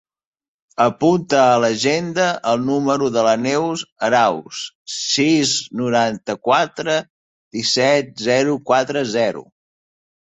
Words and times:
Apunta 0.85 1.41
a 1.49 1.59
l'agenda 1.63 2.29
el 2.53 2.63
número 2.69 3.09
de 3.17 3.25
la 3.27 3.33
Neus 3.43 3.83
Arauz: 4.07 4.63
sis, 4.95 5.53
noranta-quatre, 5.83 6.97
disset, 7.59 8.13
zero, 8.31 8.61
quatre, 8.73 9.09
zero. 9.19 9.47